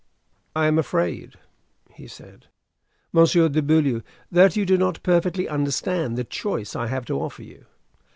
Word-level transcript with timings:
"I 0.55 0.65
am 0.65 0.79
afraid," 0.79 1.35
he 1.91 2.07
said, 2.07 2.47
"Monsieur 3.13 3.49
de 3.49 3.61
Beaulieu, 3.61 4.01
that 4.31 4.55
you 4.55 4.65
do 4.65 4.75
not 4.75 5.03
perfectly 5.03 5.47
understand 5.47 6.17
the 6.17 6.23
choice 6.23 6.75
I 6.75 6.87
have 6.87 7.05
to 7.05 7.19
offer 7.19 7.43
you. 7.43 7.67